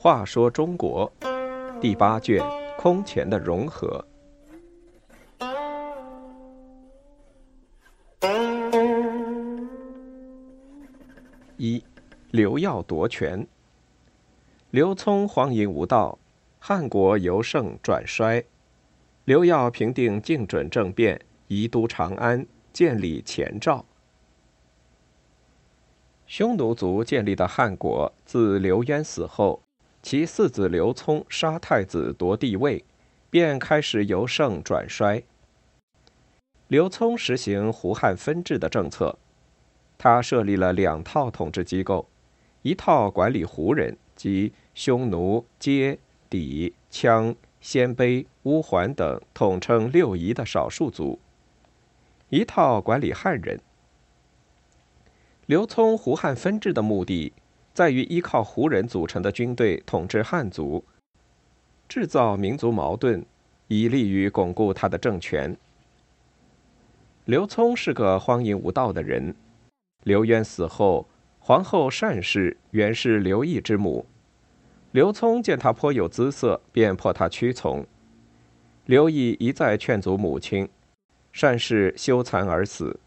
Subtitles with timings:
[0.00, 1.12] 话说中国
[1.80, 2.42] 第八卷
[2.78, 4.02] 空前的融合。
[11.56, 11.82] 一，
[12.30, 13.46] 刘耀夺权。
[14.70, 16.16] 刘聪荒淫无道，
[16.58, 18.42] 汉国由盛转衰。
[19.24, 23.84] 刘耀平定靖准政变，移都长安，建立前赵。
[26.26, 29.62] 匈奴族建立的汉国，自刘渊死后，
[30.02, 32.84] 其四子刘聪杀太子夺帝位，
[33.30, 35.22] 便开始由盛转衰。
[36.66, 39.18] 刘聪实行胡汉分治的政策，
[39.96, 42.06] 他设立了两套统治机构，
[42.62, 43.96] 一套管理胡人。
[44.14, 45.96] 即匈奴、羯、
[46.28, 51.20] 氐、羌、鲜卑、乌桓等统称六夷的少数族，
[52.30, 53.58] 一套管理汉人。
[55.46, 57.32] 刘聪胡汉分治的目的，
[57.72, 60.84] 在于依靠胡人组成的军队统治汉族，
[61.88, 63.24] 制造民族矛盾，
[63.68, 65.56] 以利于巩固他的政权。
[67.24, 69.34] 刘聪是个荒淫无道的人，
[70.04, 71.06] 刘渊死后。
[71.40, 74.04] 皇后单氏原是刘毅之母，
[74.92, 77.86] 刘聪见他颇有姿色，便迫他屈从。
[78.84, 80.68] 刘毅一再劝阻母亲，
[81.32, 82.98] 善事羞惭而死。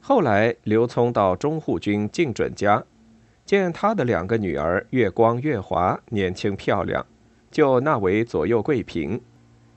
[0.00, 2.84] 后来，刘聪到中护军靳准家，
[3.44, 7.06] 见他的两个女儿月光、月华年轻漂亮，
[7.50, 9.20] 就纳为左右贵嫔。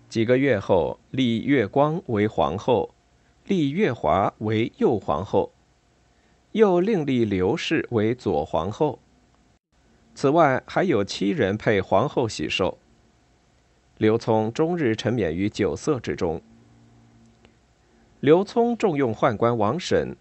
[0.08, 2.94] 几个月后，立月光为皇后，
[3.46, 5.52] 立月华为右皇后。
[6.52, 9.00] 又另立刘氏为左皇后。
[10.14, 12.78] 此外，还有七人配皇后喜寿。
[13.98, 16.42] 刘聪终日沉湎于酒色之中。
[18.22, 20.16] 刘聪重用宦官王审，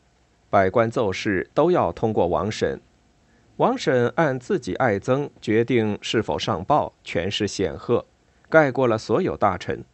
[0.48, 2.80] 百官奏事都要通过王审。
[3.58, 8.06] 王审按自己爱憎决定是否上报，权势显赫，
[8.48, 9.84] 盖过了所有大臣。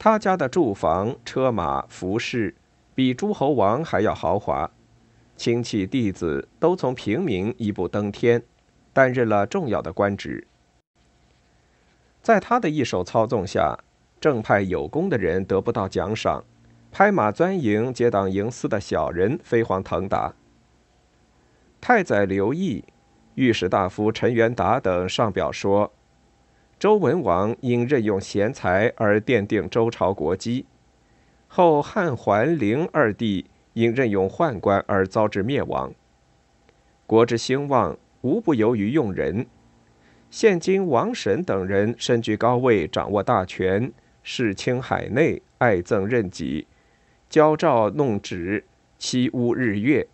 [0.00, 2.56] 他家的住房、车马、服饰，
[2.92, 4.68] 比诸侯王还要豪华。
[5.36, 8.42] 亲戚弟子都从平民一步登天，
[8.92, 10.44] 担任了重要的官职。
[12.20, 13.78] 在他的一手操纵下，
[14.20, 16.44] 正派有功的人得不到奖赏，
[16.96, 20.32] 拍马钻营、结党营私的小人飞黄腾达。
[21.80, 22.84] 太宰刘毅、
[23.34, 25.92] 御史大夫陈元达等上表说，
[26.78, 30.66] 周文王因任用贤才而奠定周朝国基，
[31.48, 33.46] 后汉桓灵二帝。
[33.72, 35.92] 因任用宦官而遭致灭亡。
[37.08, 39.46] 国之兴旺，无不由于用人。
[40.30, 46.68] 现今王审等人身居高位，掌握大权，视清海内，爱憎任己，
[47.34, 48.62] 骄诏弄旨，
[48.96, 50.06] 欺污日月，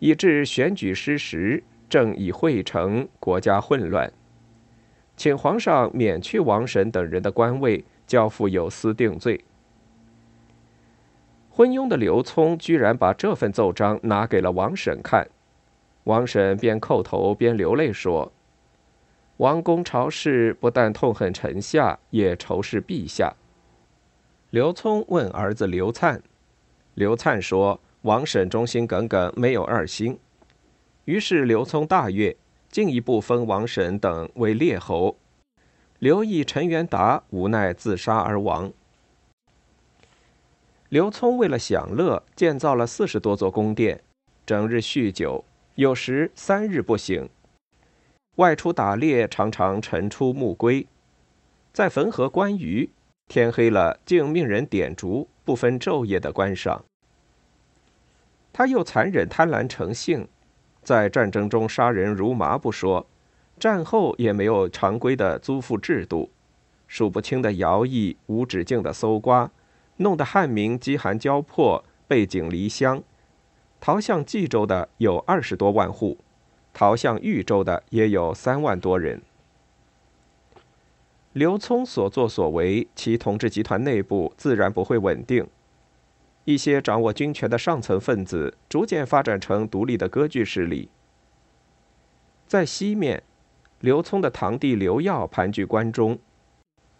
[0.00, 4.12] 以致选举失实，政已会成，国家混乱。
[5.16, 9.46] 请皇上免去王审等人的官位，交付有司定罪。
[11.48, 15.26] 昏庸的刘聪居然把这份奏章拿给了王审看，
[16.04, 18.30] 王审边叩头边流泪说
[19.38, 23.34] ：“王公朝事不但痛恨臣下，也仇视陛下。”
[24.50, 26.22] 刘聪问儿子刘灿，
[26.94, 30.20] 刘灿说：“王审忠心耿耿，没有二心。”
[31.04, 32.36] 于是刘聪大悦，
[32.70, 35.16] 进一步封王审等为列侯。
[35.98, 38.72] 刘毅、陈元达无奈自杀而亡。
[40.90, 44.00] 刘聪为了享乐，建造了四十多座宫殿，
[44.46, 47.28] 整日酗酒，有时三日不醒。
[48.36, 50.86] 外出打猎，常常晨出暮归，
[51.72, 52.88] 在汾河观鱼，
[53.28, 56.84] 天黑了竟命人点烛，不分昼夜的观赏。
[58.52, 60.26] 他又残忍贪婪成性，
[60.82, 63.06] 在战争中杀人如麻不说，
[63.58, 66.30] 战后也没有常规的租赋制度，
[66.86, 69.50] 数不清的徭役，无止境的搜刮。
[69.98, 73.02] 弄得汉民饥寒交迫，背井离乡，
[73.80, 76.18] 逃向冀州的有二十多万户，
[76.72, 79.22] 逃向豫州的也有三万多人。
[81.36, 85.46] 刘聪所作所为，其统治集团内部自然不会稳定。
[86.46, 90.88] 一些掌握军权的上层分子逐渐发展成独立的割据势力。
[92.46, 93.22] 在西面，
[93.80, 96.16] 刘聪的堂弟刘耀盘踞关中；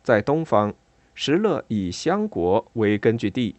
[0.03, 0.75] 在东方。
[1.15, 3.57] 石勒以襄国为根据地，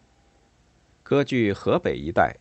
[1.02, 2.36] 割据河北一带。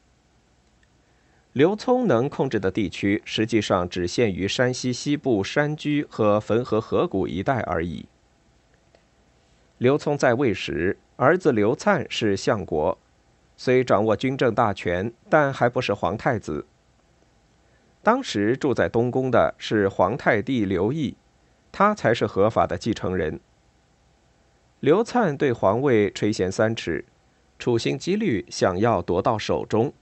[1.54, 8.06] 刘聪能控制的地区，实际上只限于山西西部山居和汾河河谷一带而已。
[9.80, 12.98] 刘聪在位时，儿子刘灿是相国，
[13.56, 16.66] 虽掌握军政大权，但还不是皇太子。
[18.02, 21.16] 当时住在东宫的是皇太弟刘毅，
[21.72, 23.40] 他才是合法的继承人。
[24.80, 27.06] 刘灿对皇位垂涎三尺，
[27.60, 29.94] 处心积虑想要夺到手中。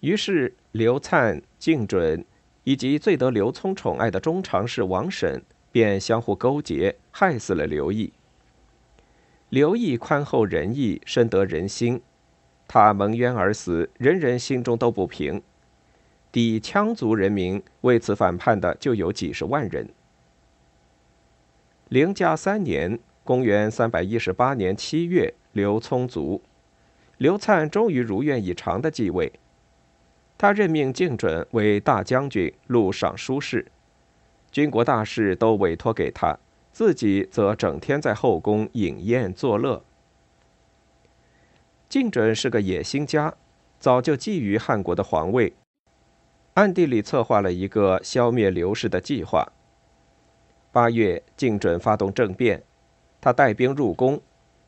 [0.00, 2.24] 于是，刘灿、敬准
[2.64, 5.40] 以及最得刘聪宠爱的中常侍王审
[5.70, 8.12] 便相互勾结，害死了刘毅。
[9.52, 12.00] 刘毅宽厚仁义，深得人心，
[12.66, 15.42] 他蒙冤而死，人人心中都不平。
[16.32, 19.90] 抵羌族人民为此反叛的就有几十万人。
[21.90, 26.40] 灵嘉三年（公元318年）七月，刘聪卒，
[27.18, 29.30] 刘灿终于如愿以偿的继位。
[30.38, 33.70] 他任命敬准为大将军、录尚书事，
[34.50, 36.38] 军国大事都委托给他，
[36.82, 39.84] 自己则整天在后宫饮宴作乐。
[41.88, 43.32] 敬准是个野心家，
[43.78, 45.52] 早就觊觎汉国的皇位。
[46.54, 49.46] 暗地里策划了一个消灭刘氏的计划。
[50.72, 52.64] 八月，敬准发动政变，
[53.20, 54.20] 他带兵入宫，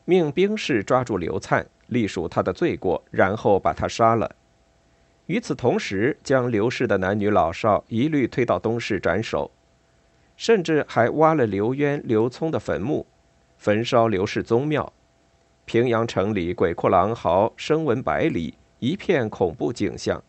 [0.05, 4.33] 命兵士抓住刘灿，隶属他的罪过，然后把他杀了。
[5.25, 9.51] 与此同时，将刘氏的男女老少一律推到东市斩首，
[10.35, 13.05] 甚至还挖了刘渊、刘聪的坟墓，
[13.57, 14.91] 焚烧刘氏宗庙。
[15.65, 20.23] 平阳城里鬼哭狼嚎，声闻百里，一片恐怖景象。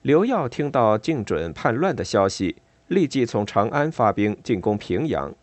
[0.00, 2.56] 刘耀听到敬准叛乱的消息，
[2.88, 5.34] 立即从长安发兵进攻平阳。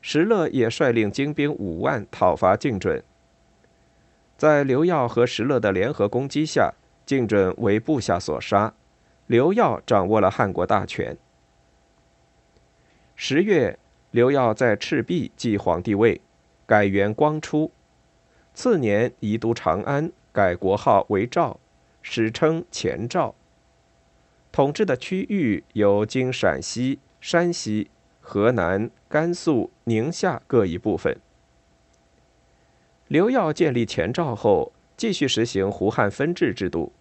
[0.00, 3.02] 石勒也率领精兵五万讨伐敬准。
[4.36, 6.72] 在刘耀和石勒的联合攻击下，
[7.04, 8.74] 敬准为部下所杀，
[9.26, 11.16] 刘耀掌握了汉国大权。
[13.20, 13.76] 十月，
[14.12, 16.20] 刘耀在赤壁继皇帝位，
[16.66, 17.72] 改元光初。
[18.54, 21.58] 次年移都长安，改国号为赵，
[22.00, 23.34] 史称前赵。
[24.52, 31.18] 统治的区域有今陕西、山西、河南、甘肃、宁夏各一部分。
[33.08, 36.92] 刘耀建立前赵后，继续实行胡汉分治制度。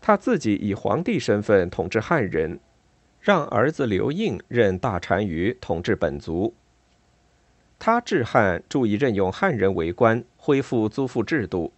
[0.00, 2.58] 他自己以皇帝身份统治汉人，
[3.26, 6.54] 让儿子刘应任大单于统治本族。
[7.76, 11.72] 他治汉注意任用汉人为官，恢复租赋制度，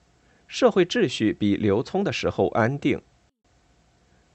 [0.46, 3.00] 社会秩序比刘聪的时候安定。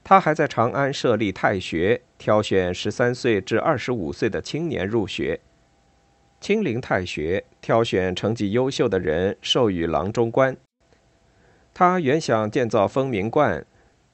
[0.02, 5.38] 他还在长安设立太学，挑选十三岁至二十五岁的青年入学。
[6.40, 10.56] 清陵太学挑选成绩优秀的人，授予郎中官。
[11.72, 13.64] 他原想建造丰明观、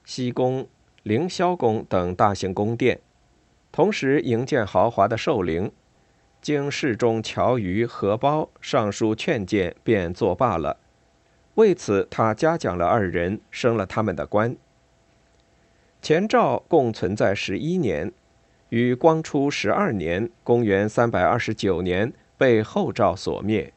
[0.05, 0.67] 西宫、
[1.03, 2.99] 凌霄宫等大型宫殿，
[3.71, 5.71] 同时营建豪华的寿陵。
[6.41, 10.77] 经侍中乔瑜、何包上书劝谏，便作罢了。
[11.55, 14.55] 为此，他嘉奖了二人，升了他们的官。
[16.01, 18.11] 前赵共存在十一年，
[18.69, 23.71] 于光初十二年（公元329年）被后赵所灭。